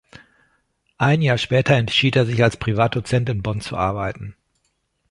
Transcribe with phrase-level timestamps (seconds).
[0.97, 4.35] Ein Jahr später entschied er sich als Privatdozent in Bonn zu arbeiten.